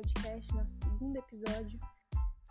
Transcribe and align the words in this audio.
podcast, 0.00 0.54
nosso 0.54 0.72
segundo 0.82 1.16
episódio. 1.18 1.78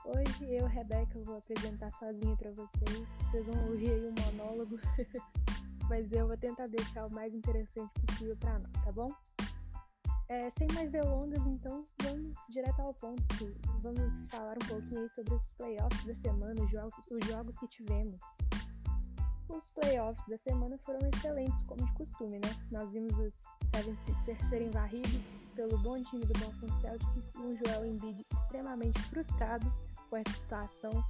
Hoje 0.05 0.53
eu, 0.53 0.67
Rebeca, 0.67 1.19
vou 1.23 1.37
apresentar 1.37 1.89
sozinha 1.91 2.35
para 2.35 2.51
vocês. 2.51 3.07
Vocês 3.31 3.45
vão 3.45 3.69
ouvir 3.69 3.91
aí 3.91 4.07
um 4.07 4.13
monólogo, 4.37 4.79
mas 5.89 6.11
eu 6.11 6.27
vou 6.27 6.37
tentar 6.37 6.67
deixar 6.67 7.07
o 7.07 7.11
mais 7.11 7.33
interessante 7.33 7.91
possível 8.01 8.37
para 8.37 8.53
nós, 8.53 8.71
tá 8.83 8.91
bom? 8.91 9.11
É, 10.27 10.47
sem 10.51 10.67
mais 10.75 10.91
delongas, 10.91 11.41
então 11.47 11.83
vamos 12.03 12.37
direto 12.51 12.79
ao 12.81 12.93
ponto. 12.93 13.23
Vamos 13.81 14.25
falar 14.25 14.53
um 14.53 14.67
pouquinho 14.67 15.01
aí 15.01 15.09
sobre 15.09 15.33
os 15.33 15.51
playoffs 15.53 16.05
da 16.05 16.13
semana, 16.13 16.61
os 16.61 16.69
jogos, 16.69 16.93
os 17.11 17.27
jogos 17.27 17.55
que 17.57 17.67
tivemos. 17.67 18.19
Os 19.49 19.71
playoffs 19.71 20.27
da 20.27 20.37
semana 20.37 20.77
foram 20.77 20.99
excelentes, 21.11 21.63
como 21.63 21.83
de 21.83 21.93
costume, 21.93 22.37
né? 22.37 22.55
Nós 22.71 22.91
vimos 22.91 23.17
os 23.17 23.43
76ers 23.71 24.43
serem 24.47 24.69
varridos 24.69 25.48
pelo 25.59 25.77
bom 25.79 26.01
time 26.03 26.25
do 26.25 26.39
Boston 26.39 26.69
Celtics 26.79 27.33
e 27.35 27.39
um 27.39 27.57
Joel 27.57 27.85
Embiid 27.85 28.25
extremamente 28.33 28.97
frustrado 29.01 29.69
com 30.09 30.15
essa 30.15 30.31
situação. 30.31 31.03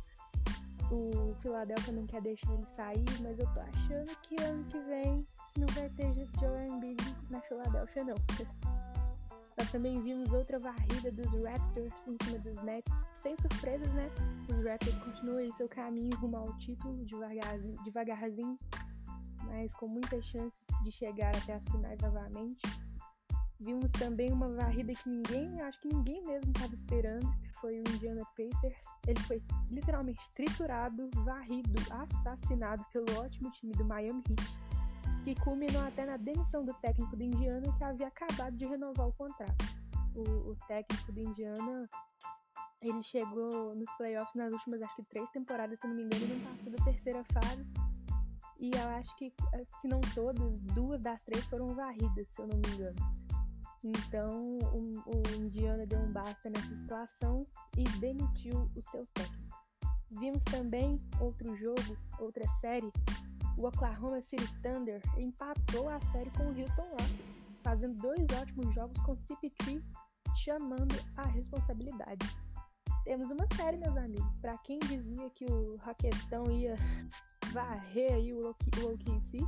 O 0.92 1.36
Philadelphia 1.40 1.94
não 1.94 2.08
quer 2.08 2.20
deixar 2.24 2.52
ele 2.54 2.66
sair, 2.66 3.06
mas 3.22 3.38
eu 3.38 3.46
tô 3.54 3.60
achando 3.60 4.08
que 4.24 4.42
ano 4.42 4.64
que 4.64 4.80
vem 4.80 5.28
não 5.56 5.68
vai 5.68 5.88
ter 5.90 6.12
Joel 6.40 6.66
Embiid 6.66 7.00
na 7.30 7.40
Philadelphia, 7.42 8.04
não. 8.04 8.16
Nós 9.56 9.72
também 9.72 10.02
vimos 10.02 10.34
outra 10.34 10.58
varrida 10.58 11.12
dos 11.12 11.32
Raptors 11.44 11.94
em 12.08 12.18
cima 12.26 12.40
dos 12.40 12.64
Nets. 12.64 13.08
Sem 13.14 13.36
surpresas, 13.38 13.94
né? 13.94 14.10
Os 14.50 14.66
Raptors 14.66 14.98
continuam 14.98 15.42
em 15.42 15.54
seu 15.54 15.70
caminho 15.70 16.18
rumo 16.18 16.38
ao 16.38 16.58
título 16.58 17.06
devagarzinho, 17.06 17.84
devagarzinho, 17.84 18.58
mas 19.46 19.76
com 19.76 19.88
muitas 19.88 20.26
chances 20.26 20.66
de 20.84 20.92
chegar 20.92 21.36
até 21.36 21.54
as 21.54 21.66
finais 21.66 22.00
novamente. 22.02 22.89
Vimos 23.60 23.92
também 23.92 24.32
uma 24.32 24.48
varrida 24.48 24.94
que 24.94 25.10
ninguém, 25.10 25.62
acho 25.62 25.82
que 25.82 25.90
ninguém 25.90 26.24
mesmo 26.26 26.50
estava 26.52 26.74
esperando, 26.74 27.30
que 27.42 27.52
foi 27.60 27.80
o 27.80 27.84
Indiana 27.94 28.24
Pacers. 28.38 28.86
Ele 29.06 29.20
foi 29.22 29.44
literalmente 29.70 30.22
triturado, 30.34 31.10
varrido, 31.26 31.70
assassinado 31.92 32.86
pelo 32.94 33.06
ótimo 33.20 33.52
time 33.52 33.74
do 33.74 33.84
Miami 33.84 34.24
Heat 34.30 34.70
que 35.24 35.36
culminou 35.36 35.82
até 35.84 36.06
na 36.06 36.18
demissão 36.18 36.64
do 36.64 36.74
técnico 36.76 37.16
do 37.16 37.24
Indiana, 37.24 37.72
que 37.78 37.84
havia 37.84 38.08
acabado 38.08 38.56
de 38.56 38.66
renovar 38.66 39.08
o 39.08 39.14
contrato. 39.14 39.66
O, 40.16 40.52
o 40.52 40.56
técnico 40.68 41.12
do 41.12 41.20
Indiana, 41.20 41.90
ele 42.82 43.04
chegou 43.04 43.76
nos 43.76 43.92
playoffs 43.94 44.36
nas 44.36 44.52
últimas, 44.52 44.82
acho 44.82 44.96
que 44.96 45.04
três 45.04 45.30
temporadas, 45.30 45.80
se 45.80 45.88
não 45.88 45.96
me 45.96 46.04
engano, 46.04 46.28
não 46.28 46.52
passou 46.52 46.72
da 46.72 46.84
terceira 46.84 47.24
fase. 47.26 47.64
E 48.60 48.72
eu 48.72 48.90
acho 48.90 49.16
que, 49.18 49.34
se 49.80 49.88
não 49.88 50.02
todas, 50.14 50.60
duas 50.74 51.02
das 51.02 51.24
três 51.24 51.46
foram 51.46 51.74
varridas, 51.76 52.28
se 52.30 52.42
eu 52.42 52.48
não 52.48 52.58
me 52.58 52.76
engano. 52.76 53.29
Então, 53.84 54.58
o, 54.74 54.94
o 55.06 55.36
Indiana 55.36 55.86
deu 55.86 56.00
um 56.00 56.12
basta 56.12 56.50
nessa 56.50 56.76
situação 56.76 57.48
e 57.78 57.84
demitiu 58.00 58.70
o 58.76 58.82
seu 58.82 59.06
técnico. 59.14 59.58
Vimos 60.12 60.44
também 60.44 61.00
outro 61.20 61.56
jogo, 61.56 61.98
outra 62.20 62.48
série, 62.60 62.92
o 63.58 63.68
Oklahoma 63.68 64.22
City 64.22 64.48
Thunder 64.62 65.02
empatou 65.18 65.90
a 65.90 66.00
série 66.12 66.32
com 66.32 66.44
o 66.46 66.60
Houston 66.60 66.84
Rockets, 66.84 67.44
fazendo 67.62 67.96
dois 67.96 68.28
ótimos 68.32 68.74
jogos 68.74 69.00
com 69.02 69.14
CP3 69.14 69.84
chamando 70.36 70.96
a 71.18 71.28
responsabilidade. 71.28 72.26
Temos 73.04 73.32
uma 73.32 73.46
série, 73.56 73.78
meus 73.78 73.98
amigos. 73.98 74.38
Para 74.38 74.58
quem 74.60 74.80
dizia 74.80 75.30
que 75.32 75.46
o 75.46 75.78
Rocketão 75.78 76.52
ia 76.52 76.76
varrer 77.52 78.14
aí 78.14 78.34
o 78.34 78.50
OKC, 78.50 79.40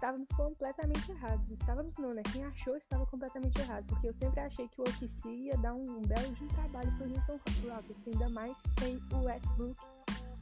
estávamos 0.00 0.28
completamente 0.30 1.12
errados. 1.12 1.50
Estávamos 1.50 1.98
não, 1.98 2.14
né? 2.14 2.22
Quem 2.32 2.42
achou 2.42 2.74
estava 2.74 3.04
completamente 3.04 3.60
errado, 3.60 3.84
porque 3.86 4.08
eu 4.08 4.14
sempre 4.14 4.40
achei 4.40 4.66
que 4.66 4.80
o 4.80 4.84
OKC 4.84 5.28
ia 5.28 5.58
dar 5.58 5.74
um, 5.74 5.82
um 5.82 6.00
belo 6.00 6.32
de 6.36 6.48
trabalho 6.48 6.90
para 6.96 7.06
o 7.06 7.12
Houston 7.12 7.68
Rockets, 7.68 8.08
ainda 8.08 8.28
mais 8.30 8.56
sem 8.78 8.98
o 9.12 9.24
Westbrook, 9.24 9.78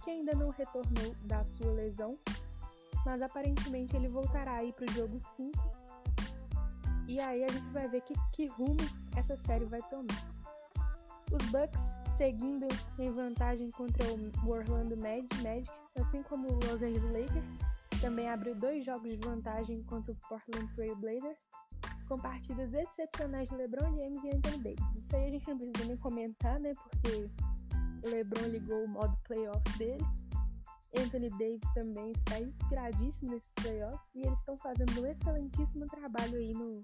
que 0.04 0.10
ainda 0.10 0.32
não 0.36 0.50
retornou 0.50 1.12
da 1.24 1.44
sua 1.44 1.72
lesão 1.72 2.16
mas 3.04 3.22
aparentemente 3.22 3.96
ele 3.96 4.08
voltará 4.08 4.54
aí 4.54 4.72
pro 4.72 4.90
jogo 4.92 5.18
5. 5.18 5.50
E 7.06 7.18
aí 7.18 7.42
a 7.42 7.48
gente 7.48 7.70
vai 7.70 7.88
ver 7.88 8.02
que, 8.02 8.14
que 8.32 8.46
rumo 8.48 8.76
essa 9.16 9.36
série 9.36 9.64
vai 9.64 9.80
tomar. 9.88 10.28
Os 11.32 11.42
Bucks 11.46 11.94
seguindo 12.16 12.68
em 12.98 13.10
vantagem 13.10 13.70
contra 13.70 14.04
o 14.12 14.48
Orlando 14.48 14.96
Magic, 14.96 15.70
assim 15.98 16.22
como 16.22 16.48
o 16.48 16.54
Los 16.66 16.82
Angeles 16.82 17.04
Lakers, 17.04 17.67
também 18.00 18.28
abriu 18.28 18.54
dois 18.54 18.84
jogos 18.84 19.10
de 19.10 19.26
vantagem 19.26 19.82
contra 19.84 20.12
o 20.12 20.16
Portland 20.28 20.72
Trail 20.74 20.96
Blazers, 20.96 21.48
com 22.08 22.16
partidas 22.16 22.72
excepcionais 22.72 23.48
de 23.48 23.56
LeBron 23.56 23.96
James 23.96 24.24
e 24.24 24.28
Anthony 24.28 24.58
Davis. 24.58 24.96
Isso 24.96 25.16
aí 25.16 25.26
a 25.26 25.30
gente 25.30 25.48
não 25.48 25.58
precisa 25.58 25.84
nem 25.86 25.96
comentar, 25.96 26.58
né? 26.60 26.72
Porque 26.74 27.30
o 28.04 28.08
LeBron 28.08 28.46
ligou 28.48 28.84
o 28.84 28.88
modo 28.88 29.16
playoff 29.24 29.78
dele. 29.78 30.04
Anthony 30.96 31.28
Davis 31.30 31.74
também 31.74 32.12
está 32.12 32.40
inspiradíssimo 32.40 33.30
nesses 33.32 33.52
playoffs 33.56 34.14
e 34.14 34.20
eles 34.20 34.38
estão 34.38 34.56
fazendo 34.56 35.00
um 35.00 35.06
excelentíssimo 35.06 35.86
trabalho 35.86 36.38
aí 36.38 36.54
no 36.54 36.80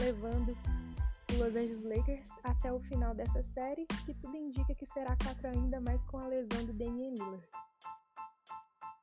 levando 0.00 0.56
o 1.32 1.38
Los 1.38 1.54
Angeles 1.56 1.82
Lakers 1.82 2.30
até 2.42 2.72
o 2.72 2.80
final 2.80 3.14
dessa 3.14 3.42
série, 3.42 3.86
que 4.04 4.14
tudo 4.14 4.36
indica 4.36 4.74
que 4.74 4.86
será 4.86 5.16
quatro 5.22 5.48
ainda 5.48 5.80
mais 5.80 6.02
com 6.04 6.18
a 6.18 6.26
lesão 6.26 6.64
do 6.64 6.72
Damian 6.72 7.10
Lillard. 7.10 7.48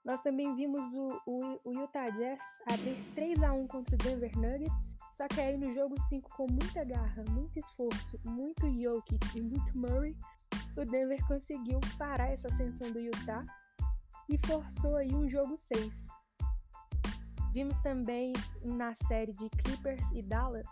Nós 0.05 0.21
também 0.21 0.53
vimos 0.55 0.93
o, 0.93 1.21
o, 1.25 1.59
o 1.63 1.73
Utah 1.73 2.09
Jazz 2.11 2.39
abrir 2.71 2.95
3 3.16 3.41
a 3.41 3.53
1 3.53 3.67
contra 3.67 3.95
o 3.95 3.97
Denver 3.97 4.31
Nuggets, 4.38 4.95
só 5.11 5.27
que 5.27 5.41
aí 5.41 5.57
no 5.57 5.73
jogo 5.73 5.99
5 5.99 6.29
com 6.38 6.45
muita 6.47 6.83
garra, 6.83 7.23
muito 7.31 7.57
esforço, 7.57 8.19
muito 8.23 8.71
Jokic 8.71 9.38
e 9.38 9.41
muito 9.41 9.75
Murray, 9.75 10.16
o 10.77 10.85
Denver 10.85 11.25
conseguiu 11.27 11.79
parar 11.97 12.29
essa 12.29 12.49
ascensão 12.49 12.91
do 12.91 12.99
Utah 12.99 13.45
e 14.29 14.38
forçou 14.45 14.95
aí 14.97 15.13
um 15.16 15.27
jogo 15.27 15.57
6. 15.57 15.91
Vimos 17.51 17.79
também 17.79 18.33
na 18.63 18.93
série 18.93 19.31
de 19.31 19.49
Clippers 19.49 20.11
e 20.11 20.22
Dallas 20.22 20.67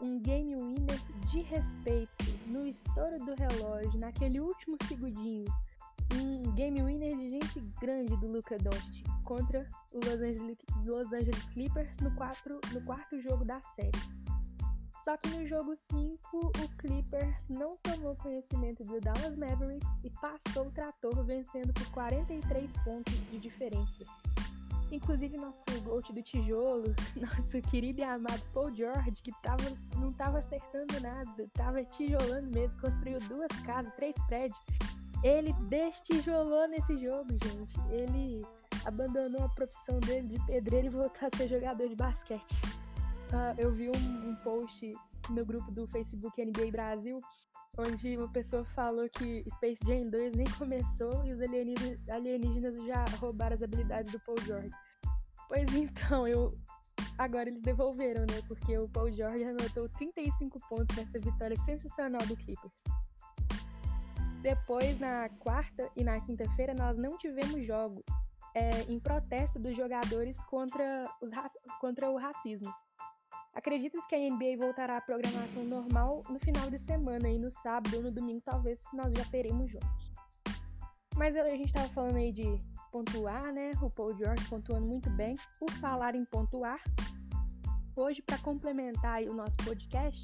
um 0.00 0.20
game 0.20 0.54
winner 0.54 1.00
de 1.26 1.40
respeito 1.40 2.24
no 2.46 2.66
estouro 2.66 3.18
do 3.18 3.34
relógio, 3.34 3.98
naquele 3.98 4.40
último 4.40 4.76
segundinho. 4.86 5.46
Um 6.14 6.42
game 6.54 6.82
winner 6.82 7.16
de 7.16 7.28
gente 7.28 7.60
grande 7.80 8.16
do 8.16 8.28
Luca 8.28 8.56
Doncic 8.58 9.04
contra 9.24 9.68
o 9.92 9.98
Los 9.98 10.20
Angeles, 10.20 10.58
Los 10.84 11.12
Angeles 11.12 11.42
Clippers 11.52 11.96
no, 11.98 12.10
quatro, 12.14 12.60
no 12.72 12.80
quarto 12.82 13.20
jogo 13.20 13.44
da 13.44 13.60
série. 13.60 13.90
Só 15.08 15.16
que 15.16 15.28
no 15.30 15.46
jogo 15.46 15.74
5, 15.74 16.18
o 16.38 16.68
Clippers 16.76 17.46
não 17.48 17.76
tomou 17.78 18.14
conhecimento 18.16 18.84
do 18.84 19.00
Dallas 19.00 19.36
Mavericks 19.38 19.88
e 20.04 20.10
passou 20.10 20.66
o 20.66 20.70
trator 20.70 21.24
vencendo 21.24 21.72
por 21.72 21.86
43 21.92 22.70
pontos 22.84 23.14
de 23.30 23.38
diferença. 23.38 24.04
Inclusive 24.92 25.36
nosso 25.38 25.64
GOAT 25.82 26.12
do 26.12 26.22
tijolo, 26.22 26.94
nosso 27.16 27.60
querido 27.70 28.00
e 28.00 28.04
amado 28.04 28.42
Paul 28.52 28.74
George, 28.74 29.22
que 29.22 29.32
tava, 29.42 29.64
não 29.96 30.08
estava 30.10 30.38
acertando 30.38 31.00
nada, 31.00 31.42
estava 31.42 31.82
tijolando 31.84 32.50
mesmo, 32.50 32.80
construiu 32.80 33.18
duas 33.20 33.52
casas, 33.64 33.94
três 33.94 34.14
prédios. 34.26 34.58
Ele 35.22 35.52
destijolou 35.68 36.68
nesse 36.68 36.96
jogo, 36.98 37.28
gente. 37.30 37.76
Ele 37.90 38.44
abandonou 38.84 39.44
a 39.44 39.48
profissão 39.48 39.98
dele 40.00 40.28
de 40.28 40.46
pedreiro 40.46 40.86
e 40.86 40.90
voltou 40.90 41.28
a 41.32 41.36
ser 41.36 41.48
jogador 41.48 41.88
de 41.88 41.96
basquete. 41.96 42.62
Uh, 43.28 43.54
eu 43.58 43.72
vi 43.72 43.90
um, 43.90 44.30
um, 44.30 44.36
post 44.36 44.92
no 45.30 45.44
grupo 45.44 45.70
do 45.70 45.86
Facebook 45.88 46.42
NBA 46.42 46.70
Brasil, 46.70 47.20
onde 47.76 48.16
uma 48.16 48.28
pessoa 48.28 48.64
falou 48.64 49.08
que 49.10 49.44
Space 49.50 49.84
Jam 49.86 50.08
2 50.08 50.34
nem 50.34 50.46
começou 50.52 51.24
e 51.26 51.32
os 51.32 51.40
alienígenas, 51.40 52.08
alienígenas 52.08 52.76
já 52.86 53.04
roubaram 53.20 53.54
as 53.54 53.62
habilidades 53.62 54.12
do 54.12 54.20
Paul 54.20 54.40
George. 54.46 54.70
Pois 55.48 55.74
então, 55.74 56.26
eu 56.26 56.56
agora 57.18 57.50
eles 57.50 57.60
devolveram, 57.60 58.22
né? 58.22 58.40
Porque 58.46 58.78
o 58.78 58.88
Paul 58.88 59.12
George 59.12 59.44
anotou 59.44 59.88
35 59.90 60.58
pontos 60.68 60.96
nessa 60.96 61.18
vitória 61.18 61.56
sensacional 61.56 62.24
do 62.26 62.36
Clippers. 62.36 62.84
Depois, 64.40 64.98
na 65.00 65.28
quarta 65.40 65.90
e 65.96 66.04
na 66.04 66.20
quinta-feira, 66.20 66.72
nós 66.74 66.96
não 66.96 67.16
tivemos 67.18 67.64
jogos 67.64 68.04
é, 68.54 68.82
em 68.82 68.98
protesto 68.98 69.58
dos 69.58 69.76
jogadores 69.76 70.42
contra, 70.44 71.10
os, 71.20 71.30
contra 71.80 72.10
o 72.10 72.16
racismo. 72.16 72.72
Acredita-se 73.54 74.06
que 74.06 74.14
a 74.14 74.18
NBA 74.18 74.56
voltará 74.56 74.98
à 74.98 75.00
programação 75.00 75.64
normal 75.64 76.22
no 76.28 76.38
final 76.38 76.70
de 76.70 76.78
semana 76.78 77.28
e 77.28 77.38
no 77.38 77.50
sábado 77.50 77.96
ou 77.96 78.02
no 78.04 78.12
domingo 78.12 78.40
talvez 78.44 78.84
nós 78.92 79.12
já 79.12 79.24
teremos 79.24 79.70
jogos. 79.70 80.12
Mas 81.16 81.34
a 81.34 81.44
gente 81.44 81.66
estava 81.66 81.88
falando 81.88 82.16
aí 82.16 82.30
de 82.30 82.44
pontuar, 82.92 83.52
né? 83.52 83.72
O 83.82 83.90
Paul 83.90 84.16
George 84.16 84.48
pontuando 84.48 84.86
muito 84.86 85.10
bem. 85.10 85.34
Por 85.58 85.70
falar 85.72 86.14
em 86.14 86.24
pontuar, 86.24 86.80
hoje 87.96 88.22
para 88.22 88.38
complementar 88.38 89.22
o 89.22 89.34
nosso 89.34 89.56
podcast, 89.58 90.22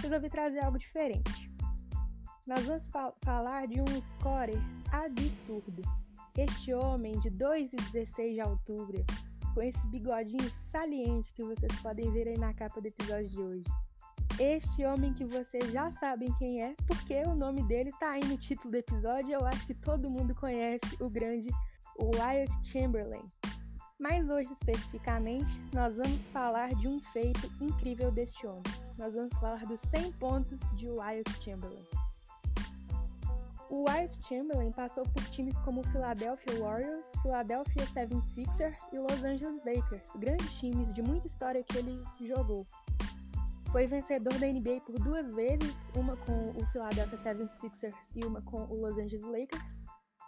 resolvi 0.00 0.30
trazer 0.30 0.64
algo 0.64 0.78
diferente. 0.78 1.53
Nós 2.46 2.66
vamos 2.66 2.90
falar 3.24 3.66
de 3.66 3.80
um 3.80 4.00
scorer 4.02 4.60
absurdo. 4.92 5.80
Este 6.36 6.74
homem 6.74 7.18
de 7.20 7.30
2,16 7.30 8.34
de 8.34 8.40
altura, 8.40 9.02
com 9.54 9.62
esse 9.62 9.86
bigodinho 9.86 10.50
saliente 10.52 11.32
que 11.32 11.42
vocês 11.42 11.72
podem 11.80 12.10
ver 12.10 12.28
aí 12.28 12.36
na 12.36 12.52
capa 12.52 12.82
do 12.82 12.86
episódio 12.86 13.28
de 13.28 13.40
hoje. 13.40 13.64
Este 14.38 14.84
homem 14.84 15.14
que 15.14 15.24
vocês 15.24 15.72
já 15.72 15.90
sabem 15.90 16.34
quem 16.34 16.62
é, 16.62 16.74
porque 16.86 17.22
o 17.22 17.34
nome 17.34 17.62
dele 17.62 17.90
tá 17.98 18.10
aí 18.10 18.24
no 18.26 18.36
título 18.36 18.72
do 18.72 18.76
episódio, 18.76 19.32
eu 19.32 19.46
acho 19.46 19.66
que 19.66 19.74
todo 19.74 20.10
mundo 20.10 20.34
conhece 20.34 20.98
o 21.00 21.08
grande 21.08 21.48
Wyatt 21.98 22.52
Chamberlain. 22.62 23.24
Mas 23.98 24.28
hoje 24.28 24.52
especificamente, 24.52 25.62
nós 25.72 25.96
vamos 25.96 26.26
falar 26.26 26.74
de 26.74 26.88
um 26.88 27.00
feito 27.00 27.50
incrível 27.58 28.10
deste 28.10 28.46
homem. 28.46 28.62
Nós 28.98 29.14
vamos 29.14 29.32
falar 29.34 29.64
dos 29.64 29.80
100 29.80 30.12
pontos 30.12 30.60
de 30.76 30.90
Wyatt 30.90 31.42
Chamberlain. 31.42 32.03
O 33.70 33.84
Wyatt 33.88 34.22
Chamberlain 34.22 34.72
passou 34.72 35.04
por 35.04 35.22
times 35.30 35.58
como 35.60 35.82
Philadelphia 35.84 36.60
Warriors, 36.60 37.10
Philadelphia 37.22 37.86
76ers 37.86 38.76
e 38.92 38.98
Los 38.98 39.24
Angeles 39.24 39.62
Lakers, 39.64 40.10
grandes 40.16 40.58
times 40.58 40.92
de 40.92 41.02
muita 41.02 41.26
história 41.26 41.62
que 41.62 41.78
ele 41.78 42.02
jogou. 42.20 42.66
Foi 43.72 43.86
vencedor 43.86 44.34
da 44.38 44.46
NBA 44.46 44.82
por 44.86 44.98
duas 45.00 45.32
vezes, 45.34 45.76
uma 45.96 46.16
com 46.18 46.50
o 46.50 46.66
Philadelphia 46.72 47.18
76ers 47.18 48.12
e 48.14 48.24
uma 48.24 48.40
com 48.42 48.62
o 48.64 48.80
Los 48.80 48.98
Angeles 48.98 49.24
Lakers. 49.24 49.80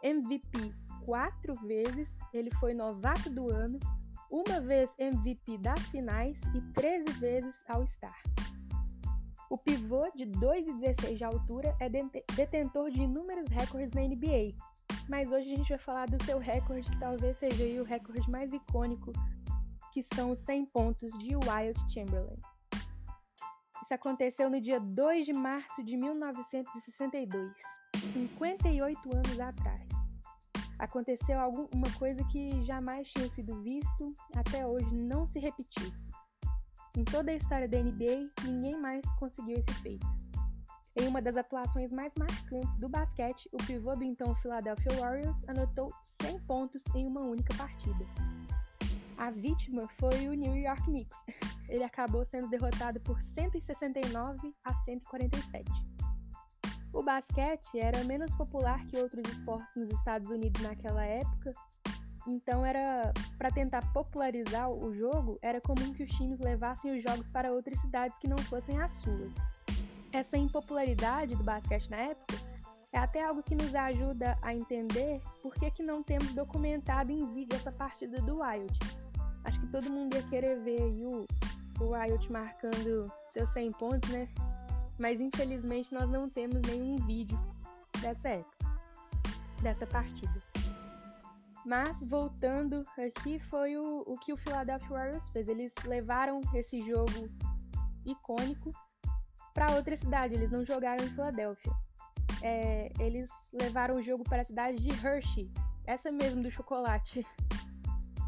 MVP 0.03 0.75
quatro 1.05 1.55
vezes, 1.67 2.19
ele 2.33 2.51
foi 2.59 2.75
novato 2.75 3.31
do 3.31 3.53
ano, 3.53 3.79
uma 4.31 4.61
vez 4.61 4.93
MVP 4.99 5.59
das 5.59 5.81
finais 5.87 6.41
e 6.55 6.61
13 6.73 7.11
vezes 7.21 7.63
All-Star. 7.69 8.21
O 9.49 9.57
pivô 9.57 10.11
de 10.13 10.27
2,16 10.27 11.17
de 11.17 11.25
altura 11.25 11.77
é 11.81 11.89
detentor 12.35 12.91
de 12.91 13.03
inúmeros 13.03 13.49
recordes 13.49 13.93
na 13.93 14.01
NBA, 14.01 14.57
mas 15.09 15.31
hoje 15.31 15.53
a 15.53 15.57
gente 15.57 15.69
vai 15.69 15.79
falar 15.79 16.07
do 16.07 16.23
seu 16.25 16.39
recorde, 16.39 16.91
que 16.91 16.99
talvez 16.99 17.39
seja 17.39 17.65
o 17.81 17.85
recorde 17.85 18.29
mais 18.29 18.53
icônico, 18.53 19.13
que 19.93 20.03
são 20.03 20.33
os 20.33 20.41
100 20.41 20.67
pontos 20.67 21.17
de 21.19 21.37
Wild 21.37 21.81
Chamberlain. 21.93 22.41
Isso 23.81 23.95
aconteceu 23.95 24.51
no 24.51 24.61
dia 24.61 24.81
2 24.81 25.27
de 25.27 25.33
março 25.33 25.85
de 25.85 25.97
1962, 25.97 27.53
58 27.95 29.17
anos 29.17 29.39
atrás. 29.39 29.89
Aconteceu 30.77 31.39
alguma 31.39 31.89
coisa 31.97 32.23
que 32.25 32.65
jamais 32.65 33.09
tinha 33.13 33.31
sido 33.31 33.63
visto, 33.63 34.13
até 34.35 34.67
hoje 34.67 34.93
não 34.93 35.25
se 35.25 35.39
repetiu. 35.39 35.93
Em 36.97 37.05
toda 37.05 37.31
a 37.31 37.35
história 37.35 37.69
da 37.69 37.79
NBA, 37.79 38.31
ninguém 38.45 38.81
mais 38.81 39.05
conseguiu 39.19 39.59
esse 39.59 39.73
feito. 39.83 40.07
Em 40.99 41.07
uma 41.07 41.21
das 41.21 41.37
atuações 41.37 41.93
mais 41.93 42.15
marcantes 42.15 42.75
do 42.79 42.89
basquete, 42.89 43.51
o 43.53 43.59
pivô 43.59 43.95
do 43.95 44.03
então 44.03 44.35
Philadelphia 44.37 44.99
Warriors 44.99 45.47
anotou 45.47 45.93
100 46.03 46.41
pontos 46.47 46.83
em 46.95 47.07
uma 47.07 47.21
única 47.21 47.55
partida. 47.55 48.03
A 49.19 49.31
vítima 49.31 49.87
foi 50.01 50.27
o 50.27 50.33
New 50.33 50.57
York 50.57 50.85
Knicks. 50.85 51.19
Ele 51.69 51.85
acabou 51.85 52.25
sendo 52.25 52.49
derrotado 52.49 52.99
por 53.01 53.21
169 53.21 54.55
a 54.65 54.75
147. 54.75 55.71
O 56.95 57.03
basquete 57.03 57.79
era 57.79 58.05
menos 58.05 58.35
popular 58.35 58.83
que 58.87 58.97
outros 58.97 59.31
esportes 59.31 59.77
nos 59.77 59.91
Estados 59.91 60.31
Unidos 60.31 60.63
naquela 60.63 61.05
época 61.05 61.53
então 62.27 62.65
era 62.65 63.13
para 63.39 63.51
tentar 63.51 63.83
popularizar 63.93 64.71
o 64.71 64.93
jogo, 64.93 65.39
era 65.41 65.61
comum 65.61 65.93
que 65.93 66.03
os 66.03 66.11
times 66.11 66.39
levassem 66.41 66.97
os 66.97 67.03
jogos 67.03 67.29
para 67.29 67.53
outras 67.53 67.81
cidades 67.81 68.19
que 68.19 68.29
não 68.29 68.39
fossem 68.39 68.81
as 68.81 68.93
suas. 68.93 69.35
Essa 70.13 70.37
impopularidade 70.37 71.37
do 71.37 71.45
basquete 71.45 71.91
na 71.91 71.99
época 71.99 72.35
é 72.93 72.99
até 72.99 73.23
algo 73.23 73.43
que 73.43 73.55
nos 73.55 73.75
ajuda 73.75 74.39
a 74.41 74.55
entender 74.55 75.21
por 75.43 75.55
que, 75.55 75.71
que 75.71 75.83
não 75.83 76.03
temos 76.03 76.33
documentado 76.33 77.13
em 77.13 77.27
vídeo 77.33 77.55
essa 77.55 77.71
partida 77.71 78.21
do 78.23 78.41
Wild. 78.41 78.79
Acho 79.45 79.61
que 79.61 79.67
todo 79.67 79.91
mundo 79.91 80.15
ia 80.15 80.23
querer 80.23 80.59
ver 80.61 80.81
o, 80.81 81.27
o 81.81 81.93
Wild 81.93 82.33
marcando 82.33 83.13
seus 83.29 83.51
100 83.51 83.73
pontos, 83.73 84.11
né? 84.11 84.29
Mas 84.99 85.21
infelizmente 85.21 85.93
nós 85.93 86.09
não 86.09 86.29
temos 86.29 86.63
nenhum 86.63 86.97
vídeo 86.97 87.39
dessa 88.01 88.31
época, 88.31 88.67
dessa 89.63 89.87
partida. 89.87 90.46
Mas 91.67 92.05
voltando 92.05 92.85
aqui, 92.97 93.41
foi 93.41 93.77
o, 93.77 94.05
o 94.07 94.15
que 94.15 94.33
o 94.33 94.37
Philadelphia 94.37 94.89
Warriors 94.89 95.29
fez. 95.31 95.49
Eles 95.49 95.75
levaram 95.85 96.41
esse 96.55 96.81
jogo 96.81 97.29
icônico 98.05 98.73
para 99.53 99.75
outra 99.75 99.97
cidade. 99.97 100.35
Eles 100.35 100.53
não 100.53 100.65
jogaram 100.65 101.05
em 101.05 101.11
Filadélfia. 101.11 101.73
É, 102.41 102.93
eles 103.01 103.29
levaram 103.53 103.97
o 103.97 104.03
jogo 104.03 104.23
para 104.23 104.43
a 104.43 104.45
cidade 104.45 104.81
de 104.81 104.91
Hershey, 105.05 105.51
essa 105.85 106.13
mesmo 106.13 106.41
do 106.41 106.51
chocolate, 106.53 107.27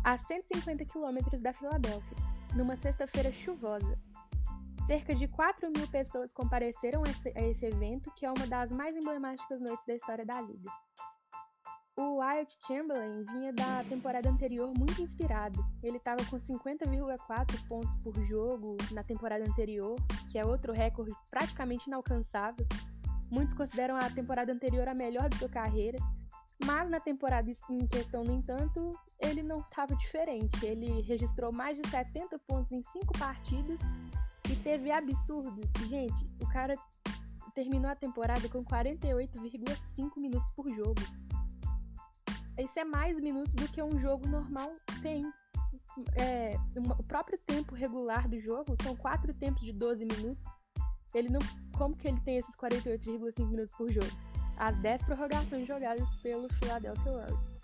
a 0.02 0.16
150 0.16 0.84
quilômetros 0.86 1.40
da 1.40 1.52
Filadélfia, 1.52 2.16
numa 2.56 2.74
sexta-feira 2.74 3.30
chuvosa. 3.30 3.96
Cerca 4.84 5.14
de 5.14 5.28
4 5.28 5.70
mil 5.76 5.86
pessoas 5.86 6.32
compareceram 6.32 7.04
a 7.04 7.42
esse 7.42 7.66
evento, 7.66 8.10
que 8.16 8.26
é 8.26 8.32
uma 8.32 8.48
das 8.48 8.72
mais 8.72 8.96
emblemáticas 8.96 9.60
noites 9.60 9.86
da 9.86 9.94
história 9.94 10.26
da 10.26 10.40
liga. 10.40 10.70
O 11.98 12.18
Wyatt 12.18 12.56
Chamberlain 12.64 13.24
vinha 13.24 13.52
da 13.52 13.82
temporada 13.82 14.30
anterior 14.30 14.72
muito 14.78 15.02
inspirado. 15.02 15.58
Ele 15.82 15.96
estava 15.96 16.24
com 16.26 16.36
50,4 16.36 17.66
pontos 17.66 17.92
por 17.96 18.14
jogo 18.28 18.76
na 18.92 19.02
temporada 19.02 19.44
anterior, 19.44 19.96
que 20.30 20.38
é 20.38 20.46
outro 20.46 20.72
recorde 20.72 21.12
praticamente 21.28 21.88
inalcançável. 21.88 22.64
Muitos 23.28 23.52
consideram 23.52 23.96
a 23.96 24.08
temporada 24.10 24.52
anterior 24.52 24.86
a 24.86 24.94
melhor 24.94 25.28
de 25.28 25.38
sua 25.38 25.48
carreira, 25.48 25.98
mas 26.64 26.88
na 26.88 27.00
temporada 27.00 27.50
em 27.68 27.86
questão, 27.88 28.22
no 28.22 28.32
entanto, 28.32 28.96
ele 29.18 29.42
não 29.42 29.58
estava 29.58 29.96
diferente. 29.96 30.64
Ele 30.64 31.00
registrou 31.02 31.52
mais 31.52 31.80
de 31.80 31.90
70 31.90 32.38
pontos 32.46 32.70
em 32.70 32.80
5 32.80 33.18
partidas 33.18 33.80
e 34.48 34.54
teve 34.54 34.92
absurdos. 34.92 35.72
Gente, 35.88 36.24
o 36.40 36.48
cara 36.48 36.76
terminou 37.56 37.90
a 37.90 37.96
temporada 37.96 38.48
com 38.48 38.64
48,5 38.64 40.16
minutos 40.16 40.52
por 40.52 40.72
jogo. 40.72 41.02
Isso 42.58 42.78
é 42.78 42.84
mais 42.84 43.18
minutos 43.20 43.54
do 43.54 43.68
que 43.68 43.82
um 43.82 43.98
jogo 43.98 44.28
normal 44.28 44.72
tem. 45.00 45.24
É, 46.16 46.54
o 46.98 47.02
próprio 47.02 47.38
tempo 47.38 47.74
regular 47.74 48.28
do 48.28 48.38
jogo 48.38 48.74
são 48.82 48.94
quatro 48.96 49.32
tempos 49.32 49.62
de 49.62 49.72
12 49.72 50.04
minutos. 50.04 50.44
Ele 51.14 51.28
não. 51.28 51.40
Como 51.76 51.96
que 51.96 52.08
ele 52.08 52.20
tem 52.20 52.36
esses 52.36 52.56
48,5 52.56 53.46
minutos 53.46 53.72
por 53.74 53.90
jogo? 53.90 54.10
As 54.56 54.76
10 54.78 55.04
prorrogações 55.04 55.66
jogadas 55.66 56.08
pelo 56.16 56.48
Philadelphia 56.54 57.12
Warriors. 57.12 57.58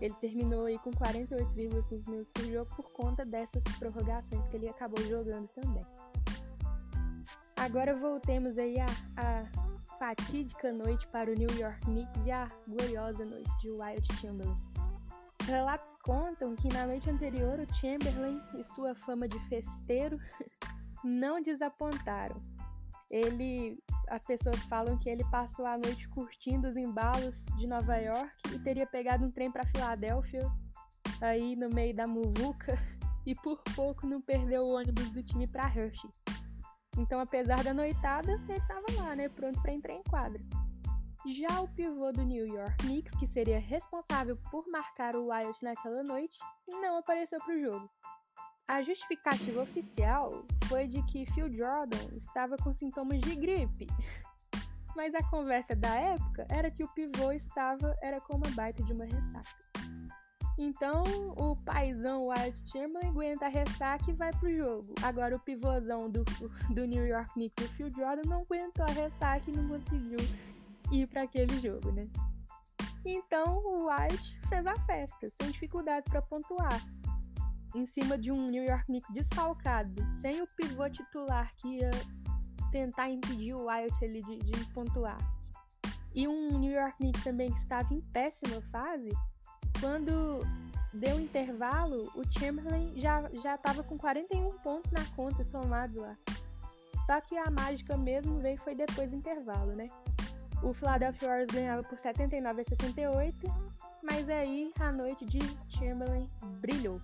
Ele 0.00 0.14
terminou 0.14 0.64
aí 0.64 0.78
com 0.78 0.90
48,5 0.90 2.08
minutos 2.08 2.32
por 2.32 2.44
jogo 2.46 2.74
por 2.74 2.90
conta 2.92 3.24
dessas 3.24 3.62
prorrogações 3.78 4.48
que 4.48 4.56
ele 4.56 4.68
acabou 4.68 5.02
jogando 5.06 5.46
também. 5.48 5.84
Agora 7.56 7.94
voltemos 7.94 8.56
aí 8.56 8.76
a, 8.80 8.86
a 9.18 9.59
fatídica 10.00 10.72
noite 10.72 11.06
para 11.08 11.30
o 11.30 11.34
New 11.34 11.54
York 11.58 11.78
Knicks 11.82 12.24
e 12.24 12.30
a 12.30 12.48
gloriosa 12.66 13.22
noite 13.22 13.50
de 13.60 13.70
Wild 13.70 14.16
Chamberlain. 14.16 14.56
Relatos 15.44 15.98
contam 15.98 16.56
que 16.56 16.72
na 16.72 16.86
noite 16.86 17.10
anterior 17.10 17.60
o 17.60 17.74
Chamberlain 17.74 18.40
e 18.58 18.64
sua 18.64 18.94
fama 18.94 19.28
de 19.28 19.38
festeiro 19.48 20.18
não 21.04 21.42
desapontaram. 21.42 22.40
Ele, 23.10 23.78
as 24.08 24.24
pessoas 24.24 24.62
falam 24.64 24.96
que 24.96 25.10
ele 25.10 25.24
passou 25.30 25.66
a 25.66 25.76
noite 25.76 26.08
curtindo 26.08 26.68
os 26.68 26.76
embalos 26.78 27.44
de 27.58 27.66
Nova 27.66 27.96
York 27.98 28.34
e 28.54 28.58
teria 28.58 28.86
pegado 28.86 29.26
um 29.26 29.30
trem 29.30 29.50
para 29.50 29.66
Filadélfia, 29.66 30.40
aí 31.20 31.54
no 31.54 31.68
meio 31.68 31.94
da 31.94 32.06
muvuca, 32.06 32.78
e 33.26 33.34
por 33.34 33.60
pouco 33.76 34.06
não 34.06 34.22
perdeu 34.22 34.62
o 34.62 34.76
ônibus 34.76 35.10
do 35.10 35.22
time 35.22 35.46
para 35.46 35.68
Hershey. 35.68 36.08
Então, 36.98 37.20
apesar 37.20 37.62
da 37.62 37.72
noitada, 37.72 38.32
ele 38.32 38.58
estava 38.58 38.84
lá, 38.96 39.14
né, 39.14 39.28
pronto 39.28 39.60
para 39.62 39.72
entrar 39.72 39.94
em 39.94 40.02
quadra. 40.02 40.42
Já 41.26 41.60
o 41.60 41.68
pivô 41.68 42.10
do 42.12 42.22
New 42.22 42.46
York 42.46 42.76
Knicks, 42.78 43.12
que 43.18 43.26
seria 43.26 43.60
responsável 43.60 44.38
por 44.50 44.66
marcar 44.68 45.14
o 45.14 45.26
Wyatt 45.26 45.62
naquela 45.62 46.02
noite, 46.02 46.38
não 46.80 46.96
apareceu 46.96 47.38
para 47.40 47.54
o 47.54 47.60
jogo. 47.60 47.90
A 48.66 48.82
justificativa 48.82 49.62
oficial 49.62 50.46
foi 50.66 50.88
de 50.88 51.02
que 51.06 51.26
Phil 51.32 51.52
Jordan 51.52 52.16
estava 52.16 52.56
com 52.56 52.72
sintomas 52.72 53.20
de 53.20 53.36
gripe. 53.36 53.86
Mas 54.96 55.14
a 55.14 55.22
conversa 55.28 55.76
da 55.76 55.94
época 55.94 56.46
era 56.48 56.70
que 56.70 56.84
o 56.84 56.88
pivô 56.88 57.32
estava 57.32 57.96
era 58.02 58.20
com 58.20 58.36
uma 58.36 58.50
baita 58.54 58.82
de 58.82 58.92
uma 58.92 59.04
ressaca. 59.04 59.69
Então, 60.58 61.02
o 61.36 61.56
paizão 61.64 62.26
Wyatt 62.26 62.70
Chamberlain 62.70 63.08
aguenta 63.08 63.46
a 63.46 63.48
ressaca 63.48 64.10
e 64.10 64.14
vai 64.14 64.30
pro 64.32 64.54
jogo. 64.54 64.94
Agora, 65.02 65.36
o 65.36 65.40
pivôzão 65.40 66.10
do, 66.10 66.22
do 66.74 66.84
New 66.84 67.06
York 67.06 67.32
Knicks, 67.32 67.64
o 67.64 67.68
Phil 67.74 67.90
Jordan, 67.90 68.28
não 68.28 68.42
aguentou 68.42 68.84
a 68.84 68.92
ressaca 68.92 69.50
e 69.50 69.52
não 69.52 69.68
conseguiu 69.68 70.18
ir 70.92 71.06
para 71.06 71.22
aquele 71.22 71.58
jogo, 71.60 71.92
né? 71.92 72.08
Então, 73.04 73.58
o 73.64 73.88
White 73.88 74.38
fez 74.48 74.66
a 74.66 74.76
festa, 74.80 75.28
sem 75.30 75.50
dificuldades 75.50 76.10
para 76.10 76.20
pontuar. 76.20 76.84
Em 77.74 77.86
cima 77.86 78.18
de 78.18 78.30
um 78.30 78.50
New 78.50 78.64
York 78.64 78.84
Knicks 78.86 79.12
desfalcado, 79.14 80.04
sem 80.10 80.42
o 80.42 80.46
pivô 80.56 80.90
titular 80.90 81.54
que 81.56 81.78
ia 81.78 81.90
tentar 82.70 83.08
impedir 83.08 83.54
o 83.54 83.66
Wyatt 83.66 84.04
ali 84.04 84.20
de, 84.22 84.38
de 84.38 84.64
pontuar. 84.72 85.18
E 86.14 86.26
um 86.26 86.58
New 86.58 86.72
York 86.72 86.96
Knicks 86.98 87.22
também 87.22 87.50
que 87.50 87.58
estava 87.58 87.94
em 87.94 88.00
péssima 88.12 88.60
fase, 88.72 89.10
quando 89.80 90.42
deu 90.92 91.16
um 91.16 91.20
intervalo, 91.20 92.10
o 92.14 92.22
Chamberlain 92.38 92.92
já 92.96 93.22
já 93.42 93.54
estava 93.54 93.82
com 93.82 93.96
41 93.96 94.52
pontos 94.58 94.90
na 94.92 95.04
conta 95.16 95.44
somado 95.44 96.00
lá. 96.00 96.14
Só 97.06 97.20
que 97.20 97.36
a 97.36 97.50
mágica 97.50 97.96
mesmo 97.96 98.38
veio 98.40 98.58
foi 98.58 98.74
depois 98.74 99.10
do 99.10 99.16
intervalo, 99.16 99.72
né? 99.72 99.86
O 100.62 100.74
Philadelphia 100.74 101.28
Warriors 101.28 101.50
ganhava 101.50 101.82
por 101.82 101.98
79 101.98 102.60
a 102.60 102.64
68, 102.64 103.36
mas 104.02 104.28
aí 104.28 104.72
a 104.78 104.92
noite 104.92 105.24
de 105.24 105.38
Chamberlain 105.68 106.28
brilhou. 106.60 107.00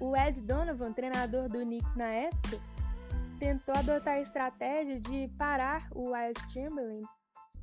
O 0.00 0.16
Ed 0.16 0.42
Donovan, 0.42 0.92
treinador 0.92 1.48
do 1.48 1.60
Knicks 1.60 1.94
na 1.94 2.08
época, 2.08 2.58
tentou 3.38 3.74
adotar 3.76 4.14
a 4.14 4.20
estratégia 4.20 5.00
de 5.00 5.28
parar 5.38 5.86
o 5.94 6.12
Wild 6.12 6.52
Chamberlain 6.52 7.02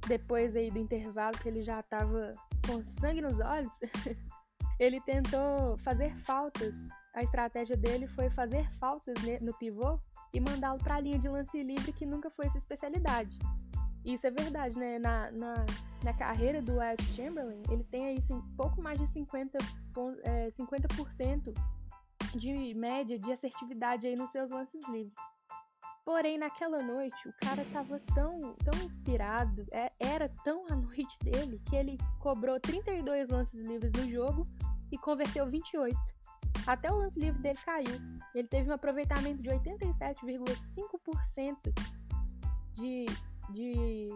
depois 0.07 0.55
aí 0.55 0.71
do 0.71 0.79
intervalo 0.79 1.37
que 1.37 1.49
ele 1.49 1.61
já 1.61 1.81
estava 1.81 2.31
com 2.69 2.83
sangue 2.83 3.21
nos 3.21 3.39
olhos. 3.39 3.73
ele 4.79 5.01
tentou 5.01 5.75
fazer 5.77 6.15
faltas. 6.21 6.75
A 7.13 7.23
estratégia 7.23 7.75
dele 7.75 8.07
foi 8.07 8.29
fazer 8.29 8.69
faltas 8.79 9.15
no 9.41 9.53
pivô 9.57 9.99
e 10.33 10.39
mandá-lo 10.39 10.77
para 10.79 10.95
a 10.95 10.99
linha 10.99 11.17
de 11.17 11.27
lance 11.27 11.61
livre, 11.63 11.91
que 11.91 12.05
nunca 12.05 12.29
foi 12.29 12.47
sua 12.49 12.59
especialidade. 12.59 13.37
Isso 14.05 14.27
é 14.27 14.31
verdade, 14.31 14.77
né? 14.77 14.99
Na, 14.99 15.31
na, 15.31 15.65
na 16.03 16.13
carreira 16.13 16.61
do 16.61 16.77
Wild 16.77 17.03
Chamberlain, 17.15 17.61
ele 17.69 17.83
tem 17.85 18.05
aí 18.05 18.21
sim, 18.21 18.39
pouco 18.55 18.81
mais 18.81 18.99
de 18.99 19.05
50%, 19.05 19.59
é, 20.23 20.51
50 20.51 20.87
de 22.35 22.73
média 22.75 23.17
de 23.17 23.31
assertividade 23.31 24.05
aí 24.05 24.15
nos 24.15 24.31
seus 24.31 24.51
lances 24.51 24.87
livres. 24.87 25.13
Porém, 26.09 26.39
naquela 26.39 26.81
noite, 26.81 27.29
o 27.29 27.33
cara 27.33 27.63
tava 27.65 27.99
tão, 28.15 28.55
tão 28.55 28.73
inspirado, 28.83 29.63
é, 29.71 29.91
era 29.99 30.27
tão 30.43 30.65
a 30.67 30.73
noite 30.75 31.15
dele, 31.19 31.61
que 31.65 31.75
ele 31.75 31.99
cobrou 32.17 32.59
32 32.59 33.29
lances 33.29 33.63
livres 33.63 33.91
no 33.91 34.09
jogo 34.09 34.43
e 34.91 34.97
converteu 34.97 35.45
28. 35.45 35.95
Até 36.65 36.91
o 36.91 36.95
lance 36.95 37.19
livre 37.19 37.39
dele 37.43 37.59
caiu. 37.63 38.01
Ele 38.33 38.47
teve 38.47 38.71
um 38.71 38.73
aproveitamento 38.73 39.43
de 39.43 39.51
87,5% 39.51 41.55
de, 42.73 43.05
de, 43.51 44.09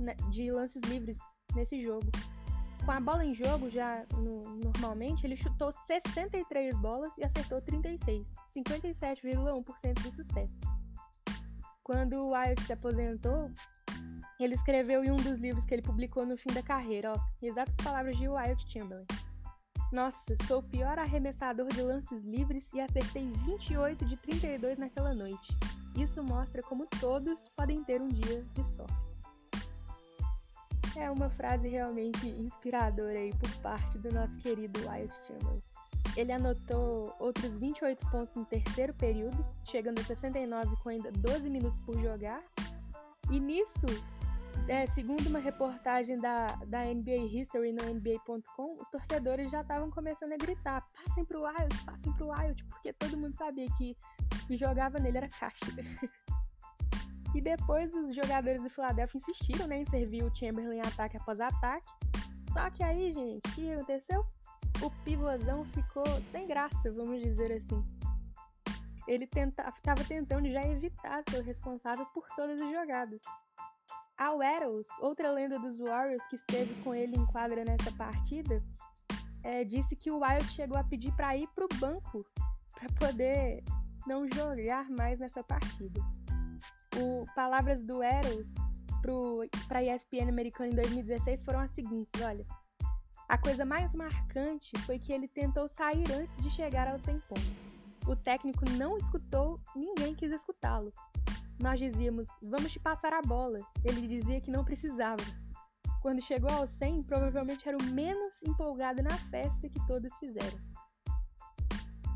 né, 0.00 0.14
de 0.28 0.50
lances 0.50 0.82
livres 0.82 1.18
nesse 1.54 1.80
jogo. 1.80 2.12
Com 2.84 2.92
a 2.92 3.00
bola 3.00 3.24
em 3.24 3.34
jogo, 3.34 3.70
já 3.70 4.04
no, 4.18 4.42
normalmente, 4.56 5.26
ele 5.26 5.38
chutou 5.38 5.72
63 5.72 6.76
bolas 6.76 7.16
e 7.16 7.24
acertou 7.24 7.62
36, 7.62 8.28
57,1% 8.54 10.02
de 10.02 10.10
sucesso. 10.10 10.83
Quando 11.84 12.14
o 12.14 12.30
Wyatt 12.30 12.62
se 12.62 12.72
aposentou, 12.72 13.50
ele 14.40 14.54
escreveu 14.54 15.04
em 15.04 15.10
um 15.10 15.16
dos 15.16 15.38
livros 15.38 15.66
que 15.66 15.74
ele 15.74 15.82
publicou 15.82 16.24
no 16.24 16.34
fim 16.34 16.50
da 16.54 16.62
carreira, 16.62 17.12
ó, 17.12 17.16
exatas 17.42 17.76
palavras 17.76 18.16
de 18.16 18.26
Wyatt 18.26 18.72
Chamberlain. 18.72 19.04
Nossa, 19.92 20.34
sou 20.46 20.60
o 20.60 20.62
pior 20.62 20.98
arremessador 20.98 21.68
de 21.68 21.82
lances 21.82 22.24
livres 22.24 22.72
e 22.72 22.80
acertei 22.80 23.30
28 23.44 24.02
de 24.06 24.16
32 24.16 24.78
naquela 24.78 25.12
noite. 25.12 25.54
Isso 25.94 26.24
mostra 26.24 26.62
como 26.62 26.86
todos 26.98 27.50
podem 27.50 27.84
ter 27.84 28.00
um 28.00 28.08
dia 28.08 28.42
de 28.54 28.66
sorte. 28.66 28.94
É 30.96 31.10
uma 31.10 31.28
frase 31.28 31.68
realmente 31.68 32.26
inspiradora 32.26 33.18
aí 33.18 33.30
por 33.36 33.50
parte 33.56 33.98
do 33.98 34.10
nosso 34.10 34.38
querido 34.38 34.80
Wyatt 34.88 35.14
Chamberlain. 35.26 35.62
Ele 36.16 36.32
anotou 36.32 37.14
outros 37.18 37.58
28 37.58 38.10
pontos 38.10 38.34
no 38.36 38.44
terceiro 38.44 38.94
período, 38.94 39.44
chegando 39.64 39.98
a 39.98 40.04
69 40.04 40.76
com 40.82 40.88
ainda 40.88 41.10
12 41.10 41.50
minutos 41.50 41.80
por 41.80 42.00
jogar. 42.00 42.40
E 43.30 43.40
nisso, 43.40 43.86
é, 44.68 44.86
segundo 44.86 45.26
uma 45.26 45.38
reportagem 45.38 46.18
da, 46.18 46.46
da 46.66 46.84
NBA 46.84 47.26
History 47.32 47.72
no 47.72 47.82
NBA.com, 47.84 48.76
os 48.80 48.88
torcedores 48.88 49.50
já 49.50 49.60
estavam 49.60 49.90
começando 49.90 50.32
a 50.32 50.36
gritar: 50.36 50.86
passem 50.94 51.24
pro 51.24 51.44
Wild, 51.44 51.84
passem 51.84 52.12
pro 52.12 52.30
Wild, 52.30 52.64
porque 52.64 52.92
todo 52.92 53.16
mundo 53.16 53.36
sabia 53.36 53.66
que 53.76 53.96
jogava 54.50 54.98
nele 54.98 55.18
era 55.18 55.28
caixa. 55.28 55.66
E 57.34 57.40
depois 57.40 57.92
os 57.92 58.14
jogadores 58.14 58.62
do 58.62 58.70
Philadelphia 58.70 59.18
insistiram 59.18 59.66
né, 59.66 59.78
em 59.78 59.86
servir 59.86 60.22
o 60.22 60.32
Chamberlain 60.32 60.80
ataque 60.80 61.16
após 61.16 61.40
ataque. 61.40 61.88
Só 62.52 62.70
que 62.70 62.80
aí, 62.84 63.12
gente, 63.12 63.38
o 63.48 63.54
que 63.56 63.72
aconteceu? 63.72 64.24
O 64.82 64.90
pivôzão 65.04 65.64
ficou 65.66 66.06
sem 66.30 66.46
graça, 66.46 66.92
vamos 66.92 67.22
dizer 67.22 67.52
assim. 67.52 67.84
Ele 69.06 69.24
estava 69.24 70.04
tentando 70.04 70.50
já 70.50 70.62
evitar 70.66 71.22
ser 71.28 71.40
o 71.40 71.44
responsável 71.44 72.06
por 72.06 72.26
todas 72.34 72.60
as 72.60 72.70
jogadas. 72.70 73.22
Al 74.16 74.42
Eros, 74.42 74.86
outra 75.00 75.30
lenda 75.30 75.58
dos 75.58 75.78
Warriors 75.78 76.26
que 76.28 76.36
esteve 76.36 76.74
com 76.82 76.94
ele 76.94 77.16
em 77.16 77.26
quadra 77.26 77.64
nessa 77.64 77.90
partida, 77.92 78.62
é, 79.42 79.64
disse 79.64 79.94
que 79.94 80.10
o 80.10 80.20
Wild 80.20 80.48
chegou 80.50 80.78
a 80.78 80.84
pedir 80.84 81.12
para 81.14 81.36
ir 81.36 81.48
para 81.48 81.64
o 81.64 81.78
banco 81.78 82.24
para 82.72 82.88
poder 82.98 83.62
não 84.06 84.26
jogar 84.28 84.88
mais 84.90 85.18
nessa 85.18 85.42
partida. 85.42 86.00
O, 86.96 87.26
palavras 87.34 87.82
do 87.82 88.02
Eros 88.02 88.54
para 89.68 89.80
a 89.80 89.82
ESPN 89.82 90.28
americana 90.28 90.70
em 90.70 90.74
2016 90.74 91.42
foram 91.42 91.60
as 91.60 91.70
seguintes: 91.70 92.22
olha, 92.22 92.46
a 93.34 93.38
coisa 93.38 93.64
mais 93.64 93.92
marcante 93.94 94.70
foi 94.86 94.96
que 94.96 95.12
ele 95.12 95.26
tentou 95.26 95.66
sair 95.66 96.04
antes 96.12 96.40
de 96.40 96.48
chegar 96.48 96.86
aos 96.86 97.02
100 97.02 97.18
pontos. 97.28 97.72
O 98.06 98.14
técnico 98.14 98.64
não 98.70 98.96
escutou, 98.96 99.60
ninguém 99.74 100.14
quis 100.14 100.30
escutá-lo. 100.30 100.92
Nós 101.58 101.80
dizíamos, 101.80 102.28
vamos 102.40 102.70
te 102.70 102.78
passar 102.78 103.12
a 103.12 103.20
bola. 103.22 103.58
Ele 103.84 104.06
dizia 104.06 104.40
que 104.40 104.52
não 104.52 104.64
precisava. 104.64 105.20
Quando 106.00 106.22
chegou 106.22 106.48
aos 106.48 106.70
100, 106.70 107.02
provavelmente 107.02 107.68
era 107.68 107.76
o 107.76 107.82
menos 107.82 108.40
empolgado 108.44 109.02
na 109.02 109.16
festa 109.32 109.68
que 109.68 109.84
todos 109.84 110.14
fizeram. 110.18 110.60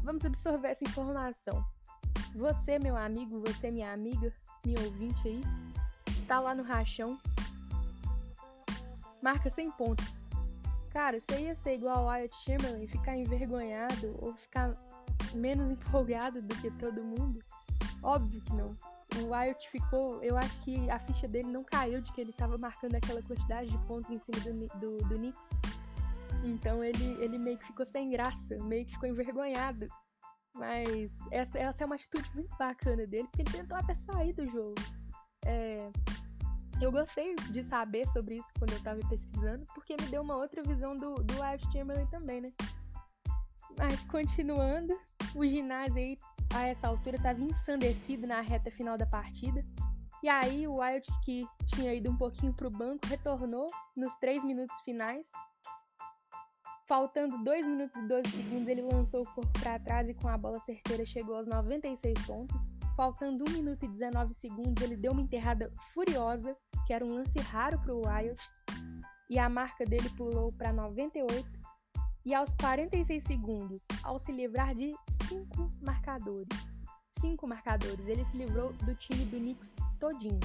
Vamos 0.05 0.25
absorver 0.25 0.69
essa 0.69 0.85
informação. 0.85 1.65
Você, 2.37 2.79
meu 2.79 2.97
amigo, 2.97 3.41
você, 3.41 3.73
minha 3.73 3.93
amiga, 3.93 4.33
minha 4.65 4.81
ouvinte 4.83 5.27
aí, 5.27 5.43
tá 6.29 6.39
lá 6.39 6.55
no 6.55 6.63
rachão, 6.63 7.19
marca 9.21 9.51
100 9.51 9.73
pontos. 9.73 10.18
Cara, 10.99 11.21
você 11.21 11.43
ia 11.43 11.55
ser 11.55 11.75
igual 11.75 11.99
ao 11.99 12.07
Wyatt 12.07 12.37
Chamberlain, 12.43 12.89
ficar 12.89 13.17
envergonhado 13.17 14.17
ou 14.21 14.35
ficar 14.35 14.77
menos 15.33 15.71
empolgado 15.71 16.43
do 16.43 16.53
que 16.57 16.73
todo 16.73 17.05
mundo? 17.05 17.39
Óbvio 18.03 18.41
que 18.41 18.53
não. 18.53 18.77
O 19.17 19.29
Wyatt 19.31 19.71
ficou, 19.71 20.21
eu 20.25 20.37
acho 20.37 20.61
que 20.65 20.91
a 20.91 20.99
ficha 20.99 21.29
dele 21.29 21.47
não 21.53 21.63
caiu 21.63 22.01
de 22.01 22.13
que 22.13 22.21
ele 22.21 22.33
tava 22.33 22.59
marcando 22.59 22.97
aquela 22.97 23.23
quantidade 23.23 23.71
de 23.71 23.79
pontos 23.87 24.11
em 24.11 24.19
cima 24.19 24.41
do, 24.41 24.67
do, 24.81 24.97
do 25.05 25.15
Knicks. 25.15 25.51
Então 26.43 26.83
ele, 26.83 27.17
ele 27.23 27.39
meio 27.39 27.59
que 27.59 27.67
ficou 27.67 27.87
sem 27.87 28.11
graça, 28.11 28.57
meio 28.65 28.85
que 28.85 28.95
ficou 28.95 29.09
envergonhado. 29.09 29.89
Mas 30.57 31.17
essa, 31.31 31.61
essa 31.61 31.85
é 31.85 31.87
uma 31.87 31.95
atitude 31.95 32.29
muito 32.35 32.57
bacana 32.57 33.07
dele, 33.07 33.29
porque 33.29 33.43
ele 33.43 33.53
tentou 33.53 33.79
até 33.79 33.95
sair 33.95 34.33
do 34.33 34.45
jogo. 34.47 34.75
É, 35.47 35.93
eu 36.81 36.93
gostei 36.93 37.35
de 37.51 37.65
saber 37.65 38.07
sobre 38.09 38.37
isso 38.37 38.49
quando 38.59 38.73
eu 38.73 38.83
tava 38.83 39.01
pesquisando, 39.09 39.67
porque 39.75 39.97
me 40.01 40.07
deu 40.09 40.23
uma 40.23 40.37
outra 40.37 40.63
visão 40.63 40.95
do, 40.97 41.15
do 41.15 41.41
Wild 41.41 41.73
Chamberlain 41.73 42.07
também, 42.07 42.41
né? 42.41 42.53
Mas 43.77 44.01
continuando, 44.05 44.99
o 45.35 45.47
ginásio 45.47 45.97
aí, 45.97 46.19
a 46.55 46.67
essa 46.67 46.89
altura, 46.89 47.17
estava 47.17 47.41
ensandecido 47.41 48.27
na 48.27 48.41
reta 48.41 48.71
final 48.71 48.97
da 48.97 49.07
partida. 49.07 49.65
E 50.23 50.29
aí 50.29 50.67
o 50.67 50.81
Wild, 50.81 51.07
que 51.25 51.47
tinha 51.67 51.95
ido 51.95 52.11
um 52.11 52.17
pouquinho 52.17 52.53
pro 52.53 52.71
banco, 52.71 53.07
retornou 53.07 53.67
nos 53.97 54.15
três 54.17 54.45
minutos 54.45 54.81
finais 54.81 55.29
Faltando 56.89 57.37
2 57.45 57.67
minutos 57.67 58.01
e 58.01 58.09
12 58.09 58.31
segundos, 58.31 58.67
ele 58.67 58.81
lançou 58.81 59.21
o 59.21 59.35
corpo 59.35 59.61
para 59.61 59.79
trás 59.79 60.09
e 60.09 60.15
com 60.15 60.27
a 60.27 60.39
bola 60.39 60.59
certeira 60.59 61.05
chegou 61.05 61.37
aos 61.37 61.47
96 61.47 62.27
pontos. 62.27 62.78
Faltando 62.99 63.45
1 63.49 63.53
minuto 63.53 63.85
e 63.85 63.89
19 63.89 64.35
segundos, 64.35 64.83
ele 64.83 64.97
deu 64.97 65.13
uma 65.13 65.23
enterrada 65.23 65.73
furiosa, 65.95 66.57
que 66.85 66.93
era 66.93 67.05
um 67.05 67.15
lance 67.15 67.39
raro 67.39 67.79
para 67.79 67.95
o 67.95 68.03
Wild, 68.05 68.35
e 69.31 69.39
a 69.39 69.49
marca 69.49 69.85
dele 69.85 70.11
pulou 70.17 70.53
para 70.55 70.73
98. 70.73 71.49
E 72.27 72.35
aos 72.35 72.53
46 72.57 73.23
segundos, 73.23 73.87
ao 74.03 74.19
se 74.19 74.33
livrar 74.33 74.75
de 74.75 74.93
5 75.29 75.71
marcadores, 75.81 76.49
5 77.21 77.47
marcadores, 77.47 78.05
ele 78.09 78.25
se 78.25 78.37
livrou 78.37 78.73
do 78.73 78.93
time 78.97 79.25
do 79.27 79.37
Knicks 79.37 79.77
todinho. 80.01 80.41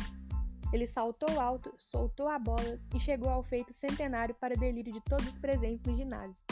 Ele 0.71 0.85
saltou 0.85 1.41
alto, 1.41 1.73
soltou 1.79 2.27
a 2.27 2.37
bola 2.37 2.79
e 2.93 2.99
chegou 2.99 3.31
ao 3.31 3.41
feito 3.41 3.73
centenário 3.73 4.35
para 4.35 4.55
delírio 4.55 4.93
de 4.93 5.01
todos 5.01 5.27
os 5.27 5.39
presentes 5.39 5.83
no 5.87 5.97
ginásio. 5.97 6.45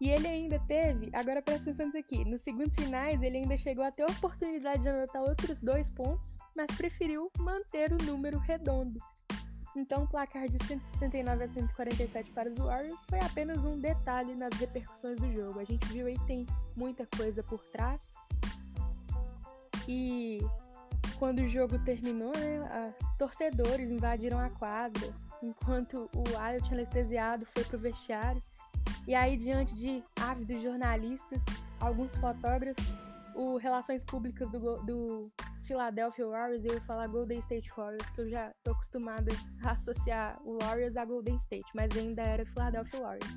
E 0.00 0.08
ele 0.08 0.26
ainda 0.26 0.58
teve, 0.60 1.10
agora 1.12 1.42
presta 1.42 1.70
atenção 1.70 1.86
nisso 1.86 1.98
aqui, 1.98 2.24
nos 2.24 2.40
segundos 2.40 2.74
finais 2.74 3.22
ele 3.22 3.36
ainda 3.36 3.56
chegou 3.58 3.84
a 3.84 3.92
ter 3.92 4.02
a 4.02 4.06
oportunidade 4.06 4.82
de 4.82 4.88
anotar 4.88 5.22
outros 5.22 5.60
dois 5.60 5.90
pontos, 5.90 6.32
mas 6.56 6.74
preferiu 6.74 7.30
manter 7.38 7.92
o 7.92 8.02
número 8.04 8.38
redondo. 8.38 8.98
Então 9.76 10.04
o 10.04 10.08
placar 10.08 10.48
de 10.48 10.58
169 10.64 11.44
a 11.44 11.48
147 11.48 12.30
para 12.32 12.50
os 12.50 12.58
Warriors 12.58 13.00
foi 13.08 13.20
apenas 13.20 13.58
um 13.58 13.78
detalhe 13.78 14.34
nas 14.34 14.52
repercussões 14.54 15.20
do 15.20 15.30
jogo. 15.32 15.60
A 15.60 15.64
gente 15.64 15.86
viu 15.88 16.06
aí 16.06 16.18
que 16.18 16.26
tem 16.26 16.46
muita 16.74 17.06
coisa 17.16 17.42
por 17.42 17.62
trás. 17.66 18.08
E 19.86 20.38
quando 21.18 21.40
o 21.40 21.48
jogo 21.48 21.78
terminou, 21.84 22.32
né, 22.36 22.94
torcedores 23.18 23.90
invadiram 23.90 24.38
a 24.38 24.50
quadra, 24.50 25.12
enquanto 25.42 26.10
o 26.14 26.22
Wild 26.36 26.72
anestesiado 26.72 27.46
foi 27.46 27.64
pro 27.64 27.78
vestiário. 27.78 28.42
E 29.10 29.14
aí, 29.16 29.36
diante 29.36 29.74
de 29.74 30.04
ávidos 30.20 30.62
jornalistas, 30.62 31.42
alguns 31.80 32.14
fotógrafos, 32.18 32.94
o 33.34 33.56
Relações 33.56 34.04
Públicas 34.04 34.48
do, 34.52 34.76
do 34.84 35.32
Philadelphia 35.64 36.28
Warriors, 36.28 36.64
eu 36.64 36.74
ia 36.74 36.80
falar 36.82 37.08
Golden 37.08 37.40
State 37.40 37.68
Warriors, 37.76 38.06
porque 38.06 38.20
eu 38.20 38.30
já 38.30 38.52
tô 38.62 38.70
acostumada 38.70 39.32
a 39.64 39.72
associar 39.72 40.40
o 40.44 40.56
Warriors 40.62 40.96
a 40.96 41.04
Golden 41.04 41.34
State, 41.38 41.66
mas 41.74 41.90
ainda 41.96 42.22
era 42.22 42.44
Philadelphia 42.44 43.00
Warriors. 43.00 43.34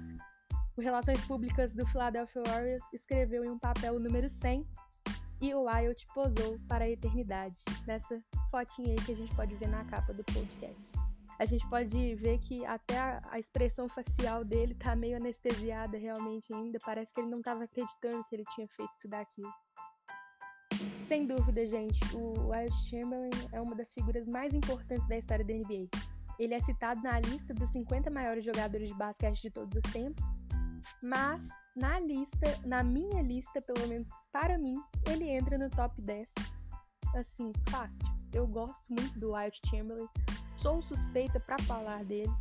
O 0.78 0.82
Relações 0.82 1.26
Públicas 1.26 1.74
do 1.74 1.84
Philadelphia 1.88 2.44
Warriors 2.46 2.84
escreveu 2.94 3.44
em 3.44 3.50
um 3.50 3.58
papel 3.58 3.96
o 3.96 4.00
número 4.00 4.30
100 4.30 4.64
e 5.42 5.56
o 5.56 5.66
Wild 5.66 6.06
posou 6.14 6.60
para 6.68 6.84
a 6.86 6.90
eternidade, 6.92 7.58
nessa 7.88 8.22
fotinha 8.52 8.90
aí 8.90 9.06
que 9.08 9.14
a 9.14 9.16
gente 9.16 9.36
pode 9.36 9.56
ver 9.56 9.70
na 9.70 9.84
capa 9.86 10.14
do 10.14 10.24
podcast. 10.24 11.03
A 11.44 11.46
gente 11.46 11.68
pode 11.68 12.16
ver 12.16 12.40
que 12.40 12.66
até 12.66 12.98
a, 12.98 13.22
a 13.30 13.38
expressão 13.38 13.90
facial 13.90 14.46
dele 14.46 14.74
tá 14.76 14.96
meio 14.96 15.18
anestesiada 15.18 15.98
realmente 15.98 16.54
ainda, 16.54 16.80
parece 16.86 17.14
que 17.14 17.20
ele 17.20 17.30
não 17.30 17.40
estava 17.40 17.66
acreditando 17.66 18.24
que 18.30 18.36
ele 18.36 18.46
tinha 18.56 18.66
feito 18.70 18.94
tudo 19.02 19.14
aquilo. 19.16 19.52
Sem 21.06 21.28
dúvida, 21.28 21.68
gente, 21.68 22.00
o 22.16 22.50
Wild 22.50 22.74
Chamberlain 22.90 23.30
é 23.52 23.60
uma 23.60 23.76
das 23.76 23.94
figuras 23.94 24.26
mais 24.26 24.54
importantes 24.54 25.06
da 25.10 25.18
história 25.18 25.44
da 25.44 25.54
NBA. 25.54 25.90
Ele 26.40 26.54
é 26.54 26.60
citado 26.60 27.02
na 27.02 27.20
lista 27.20 27.54
dos 27.54 27.70
50 27.72 28.10
maiores 28.10 28.46
jogadores 28.46 28.88
de 28.88 28.94
basquete 28.94 29.42
de 29.42 29.52
todos 29.52 29.84
os 29.84 29.92
tempos, 29.92 30.24
mas 31.04 31.50
na 31.76 32.00
lista, 32.00 32.58
na 32.66 32.86
minha 32.86 33.22
lista, 33.22 33.62
pelo 33.62 33.86
menos 33.90 34.10
para 34.32 34.58
mim, 34.58 34.82
ele 35.10 35.30
entra 35.30 35.58
no 35.58 35.70
top 35.70 36.02
10. 36.04 36.26
Assim, 37.18 37.52
fácil. 37.70 38.06
Eu 38.34 38.48
gosto 38.48 38.88
muito 38.90 39.20
do 39.20 39.34
Wild 39.34 39.60
Chamberlain, 39.70 40.08
sou 40.64 40.82
suspeita 40.82 41.42
para 41.42 41.62
falar 41.64 42.06
dele, 42.06 42.32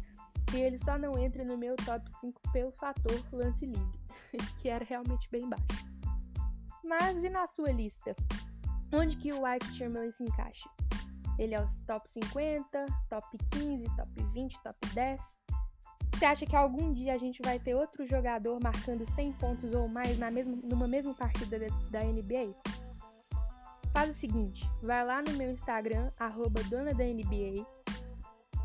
e 0.55 0.61
ele 0.61 0.79
só 0.79 0.97
não 0.97 1.19
entra 1.19 1.45
no 1.45 1.59
meu 1.59 1.75
top 1.75 2.09
5 2.21 2.41
pelo 2.53 2.71
fator 2.71 3.21
lance 3.33 3.67
livre, 3.67 4.01
que 4.63 4.69
era 4.69 4.85
realmente 4.85 5.29
bem 5.29 5.49
baixo. 5.49 5.67
Mas 6.85 7.25
e 7.25 7.29
na 7.29 7.49
sua 7.49 7.73
lista? 7.73 8.15
Onde 8.95 9.17
que 9.17 9.33
o 9.33 9.43
White 9.43 9.75
Chamberlain 9.75 10.13
se 10.13 10.23
encaixa? 10.23 10.71
Ele 11.37 11.55
é 11.55 11.65
os 11.65 11.79
top 11.79 12.09
50, 12.09 12.87
top 13.09 13.39
15, 13.51 13.87
top 13.97 14.23
20, 14.35 14.63
top 14.63 14.89
10? 14.95 15.39
Você 16.15 16.25
acha 16.25 16.47
que 16.47 16.55
algum 16.55 16.93
dia 16.93 17.15
a 17.15 17.19
gente 17.19 17.41
vai 17.43 17.59
ter 17.59 17.75
outro 17.75 18.07
jogador 18.07 18.61
marcando 18.63 19.05
100 19.05 19.33
pontos 19.33 19.73
ou 19.73 19.89
mais 19.89 20.17
na 20.17 20.31
mesma, 20.31 20.57
numa 20.63 20.87
mesma 20.87 21.13
partida 21.15 21.59
da 21.91 22.05
NBA? 22.05 22.53
Faz 23.93 24.11
o 24.11 24.15
seguinte, 24.15 24.71
vai 24.81 25.05
lá 25.05 25.23
no 25.23 25.33
meu 25.33 25.51
Instagram, 25.51 26.13
arroba 26.19 26.63
dona 26.65 26.95
da 26.95 27.05
NBA, 27.05 27.67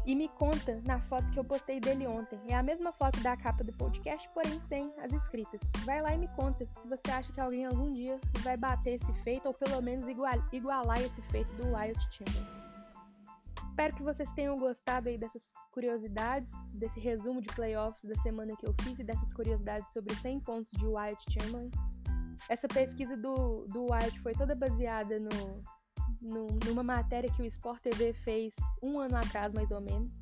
e 0.08 0.16
me 0.16 0.30
conta 0.30 0.82
na 0.86 1.02
foto 1.02 1.30
que 1.32 1.38
eu 1.38 1.44
postei 1.44 1.82
dele 1.82 2.08
ontem. 2.08 2.40
É 2.48 2.56
a 2.56 2.64
mesma 2.64 2.94
foto 2.94 3.20
da 3.20 3.36
capa 3.36 3.62
do 3.62 3.74
podcast, 3.74 4.28
porém 4.34 4.58
sem 4.62 4.90
as 5.04 5.12
escritas. 5.12 5.60
Vai 5.84 6.02
lá 6.02 6.14
e 6.16 6.18
me 6.18 6.30
conta 6.30 6.66
se 6.80 6.88
você 6.88 7.12
acha 7.12 7.32
que 7.34 7.42
alguém 7.42 7.66
algum 7.66 7.94
dia 7.94 8.18
vai 8.40 8.56
bater 8.56 8.94
esse 8.94 9.12
feito 9.24 9.46
ou 9.48 9.54
pelo 9.54 9.82
menos 9.82 10.08
igual, 10.08 10.42
igualar 10.54 11.02
esse 11.02 11.22
feito 11.24 11.54
do 11.56 11.76
Wild 11.76 12.00
Chamberlain. 12.10 12.58
Espero 13.70 13.96
que 13.98 14.02
vocês 14.02 14.32
tenham 14.32 14.58
gostado 14.58 15.10
aí 15.10 15.18
dessas 15.18 15.52
curiosidades, 15.72 16.52
desse 16.74 17.02
resumo 17.02 17.42
de 17.42 17.50
playoffs 17.50 18.06
da 18.06 18.16
semana 18.16 18.56
que 18.56 18.66
eu 18.66 18.74
fiz 18.82 18.98
e 19.00 19.04
dessas 19.04 19.34
curiosidades 19.34 19.92
sobre 19.92 20.16
100 20.16 20.40
pontos 20.40 20.72
de 20.72 20.86
Wild 20.86 21.22
Chamberlain. 21.30 21.70
Essa 22.48 22.68
pesquisa 22.68 23.18
do, 23.18 23.66
do 23.68 23.92
Wild 23.92 24.20
foi 24.22 24.34
toda 24.34 24.56
baseada 24.56 25.20
no, 25.20 25.64
numa 26.22 26.84
matéria 26.84 27.32
que 27.32 27.42
o 27.42 27.46
Sport 27.46 27.82
TV 27.82 28.14
fez 28.14 28.56
um 28.82 29.00
ano 29.00 29.18
atrás, 29.18 29.54
mais 29.54 29.70
ou 29.72 29.82
menos. 29.82 30.22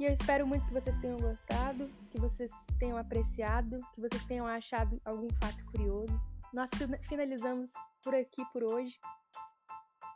E 0.00 0.04
eu 0.04 0.12
espero 0.12 0.46
muito 0.46 0.66
que 0.66 0.72
vocês 0.72 0.96
tenham 0.96 1.18
gostado, 1.18 1.88
que 2.10 2.20
vocês 2.20 2.50
tenham 2.80 2.98
apreciado, 2.98 3.80
que 3.94 4.00
vocês 4.00 4.24
tenham 4.24 4.46
achado 4.46 5.00
algum 5.04 5.28
fato 5.40 5.64
curioso. 5.66 6.20
Nós 6.52 6.70
finalizamos 7.08 7.70
por 8.02 8.14
aqui 8.14 8.44
por 8.52 8.64
hoje. 8.64 8.98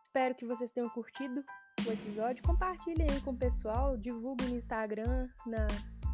Espero 0.03 0.35
que 0.35 0.47
vocês 0.47 0.71
tenham 0.73 0.89
curtido 0.91 1.45
o 1.87 1.93
episódio. 1.93 2.43
Compartilhem 2.43 3.09
aí 3.09 3.21
com 3.21 3.31
o 3.31 3.37
pessoal, 3.37 3.97
divulguem 3.97 4.49
no 4.49 4.57
Instagram, 4.57 5.29
na, 5.47 5.67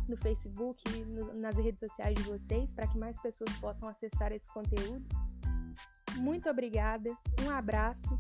no 0.08 0.16
Facebook, 0.18 0.82
no, 1.06 1.32
nas 1.34 1.56
redes 1.56 1.80
sociais 1.80 2.14
de 2.16 2.22
vocês, 2.24 2.74
para 2.74 2.86
que 2.86 2.98
mais 2.98 3.20
pessoas 3.20 3.52
possam 3.58 3.88
acessar 3.88 4.30
esse 4.32 4.52
conteúdo. 4.52 5.04
Muito 6.16 6.48
obrigada, 6.48 7.10
um 7.44 7.50
abraço. 7.50 8.18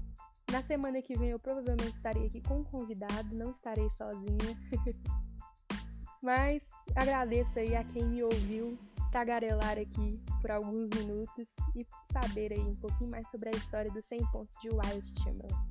Na 0.50 0.62
semana 0.62 1.00
que 1.02 1.18
vem 1.18 1.30
eu 1.30 1.38
provavelmente 1.38 1.96
estarei 1.96 2.26
aqui 2.26 2.40
com 2.40 2.60
um 2.60 2.64
convidado, 2.64 3.34
não 3.34 3.50
estarei 3.50 3.88
sozinha. 3.90 4.56
Mas 6.22 6.68
agradeço 6.94 7.58
aí 7.58 7.74
a 7.74 7.84
quem 7.84 8.04
me 8.06 8.22
ouviu 8.22 8.78
tagarelar 9.12 9.78
aqui 9.78 10.20
por 10.40 10.50
alguns 10.50 10.88
minutos 10.90 11.48
e 11.76 11.86
saber 12.12 12.52
aí 12.52 12.60
um 12.60 12.74
pouquinho 12.74 13.10
mais 13.10 13.28
sobre 13.30 13.50
a 13.50 13.52
história 13.52 13.90
dos 13.90 14.04
100 14.06 14.18
pontos 14.32 14.54
de 14.60 14.70
Wild 14.70 15.22
Chamberlain. 15.22 15.64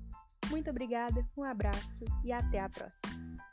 Muito 0.50 0.70
obrigada, 0.70 1.26
um 1.38 1.44
abraço 1.44 2.06
e 2.24 2.32
até 2.32 2.60
a 2.60 2.70
próxima. 2.70 3.53